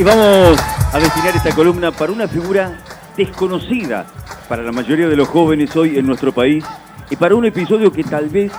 [0.00, 0.58] Y vamos
[0.94, 2.72] a destinar esta columna para una figura
[3.18, 4.06] desconocida
[4.48, 6.64] para la mayoría de los jóvenes hoy en nuestro país
[7.10, 8.50] y para un episodio que tal vez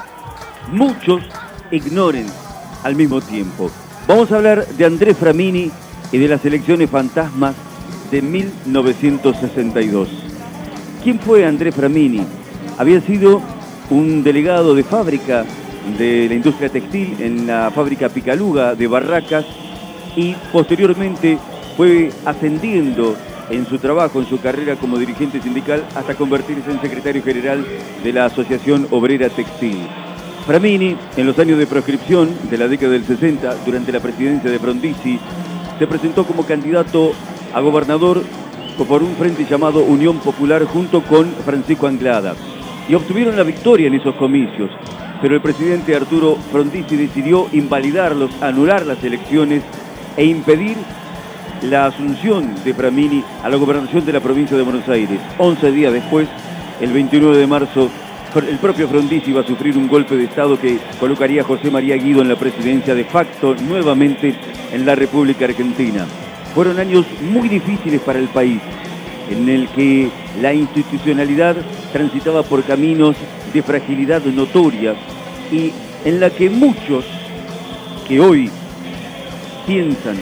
[0.72, 1.24] muchos
[1.72, 2.28] ignoren
[2.83, 3.72] al mismo tiempo.
[4.08, 5.72] Vamos a hablar de Andrés Framini
[6.12, 7.55] y de las elecciones fantasmas
[8.12, 10.10] de 1962.
[11.04, 12.23] ¿Quién fue Andrés Framini?
[12.78, 13.42] Había sido
[13.90, 15.44] un delegado de fábrica
[15.97, 19.46] de la industria textil en la fábrica Picaluga de Barracas
[20.16, 21.38] y posteriormente
[21.78, 23.16] fue ascendiendo
[23.50, 27.66] en su trabajo, en su carrera como dirigente sindical, hasta convertirse en secretario general
[28.04, 29.78] de la Asociación Obrera Textil.
[30.46, 34.60] Framini, en los años de proscripción de la década del 60, durante la presidencia de
[34.60, 35.20] Frondizi,
[35.78, 37.12] se presentó como candidato
[37.54, 38.24] a gobernador
[38.88, 42.36] por un frente llamado Unión Popular junto con Francisco Anglada.
[42.90, 44.72] Y obtuvieron la victoria en esos comicios,
[45.22, 49.63] pero el presidente Arturo Frondizi decidió invalidarlos, anular las elecciones
[50.17, 50.77] e impedir
[51.63, 55.20] la asunción de Framini a la gobernación de la provincia de Buenos Aires.
[55.37, 56.27] 11 días después,
[56.79, 57.90] el 29 de marzo,
[58.35, 61.95] el propio Frondizi iba a sufrir un golpe de Estado que colocaría a José María
[61.95, 64.35] Guido en la presidencia de facto nuevamente
[64.71, 66.05] en la República Argentina.
[66.55, 68.59] Fueron años muy difíciles para el país,
[69.29, 70.09] en el que
[70.41, 71.55] la institucionalidad
[71.93, 73.15] transitaba por caminos
[73.53, 74.95] de fragilidad notoria
[75.51, 75.71] y
[76.05, 77.05] en la que muchos
[78.07, 78.49] que hoy
[79.72, 80.17] piensan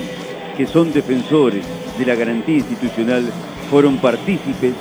[0.56, 1.66] que son defensores
[1.98, 3.24] de la garantía institucional
[3.72, 4.74] fueron partícipes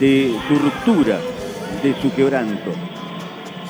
[0.00, 1.18] de su ruptura,
[1.82, 2.70] de su quebranto.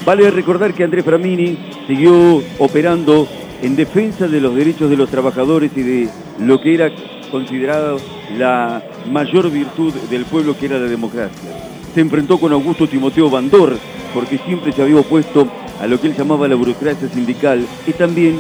[0.07, 1.59] Vale recordar que Andrés Framini
[1.89, 3.27] siguió operando
[3.63, 6.09] en defensa de los derechos de los trabajadores y de
[6.39, 6.93] lo que era
[7.33, 7.99] considerado
[8.37, 8.81] la
[9.11, 11.51] mayor virtud del pueblo que era la democracia.
[11.97, 13.77] Se enfrentó con Augusto Timoteo Bandor
[14.15, 15.49] porque siempre se había opuesto
[15.81, 18.37] a lo que él llamaba la burocracia sindical y también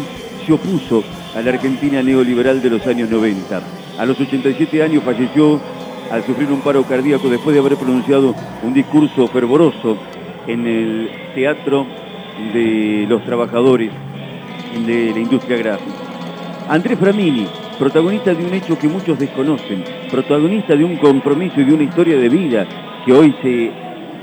[0.49, 1.05] se opuso
[1.37, 3.61] a la Argentina neoliberal de los años 90.
[3.99, 5.61] A los 87 años falleció
[6.11, 9.99] al sufrir un paro cardíaco después de haber pronunciado un discurso fervoroso
[10.47, 11.87] en el Teatro
[12.55, 13.91] de los Trabajadores
[14.87, 15.93] de la Industria Gráfica.
[16.71, 17.47] Andrés Framini,
[17.79, 22.17] protagonista de un hecho que muchos desconocen, protagonista de un compromiso y de una historia
[22.17, 22.67] de vida
[23.05, 23.71] que hoy se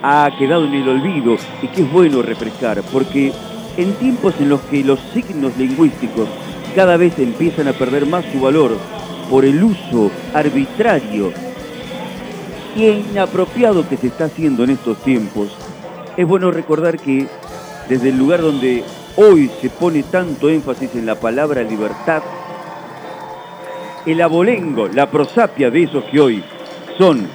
[0.02, 3.32] ha quedado en el olvido y que es bueno refrescar, porque
[3.78, 6.28] en tiempos en los que los signos lingüísticos
[6.76, 8.78] cada vez empiezan a perder más su valor
[9.30, 11.32] por el uso arbitrario
[12.76, 15.56] y inapropiado que se está haciendo en estos tiempos,
[16.18, 17.28] es bueno recordar que
[17.88, 18.84] desde el lugar donde
[19.16, 22.22] hoy se pone tanto énfasis en la palabra libertad,
[24.06, 26.44] el abolengo, la prosapia de esos que hoy
[26.98, 27.28] son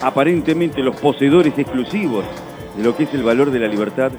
[0.00, 2.24] aparentemente los poseedores exclusivos
[2.76, 4.12] de lo que es el valor de la libertad,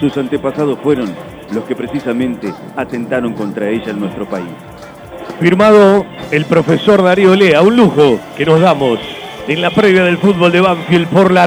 [0.00, 1.14] sus antepasados fueron
[1.52, 4.48] los que precisamente atentaron contra ella en nuestro país.
[5.38, 8.98] Firmado el profesor Darío Lea, un lujo que nos damos
[9.46, 11.46] en la previa del fútbol de Banfield por la.